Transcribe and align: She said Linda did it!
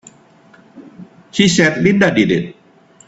She 1.29 1.47
said 1.47 1.83
Linda 1.83 2.11
did 2.11 2.31
it! 2.31 2.55